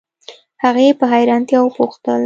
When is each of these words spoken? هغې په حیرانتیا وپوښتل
هغې 0.63 0.87
په 0.99 1.05
حیرانتیا 1.11 1.59
وپوښتل 1.61 2.19